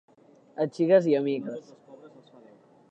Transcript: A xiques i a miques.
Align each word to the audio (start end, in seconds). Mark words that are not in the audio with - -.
A 0.63 0.65
xiques 0.77 1.11
i 1.11 1.15
a 1.19 1.21
miques. 1.29 1.69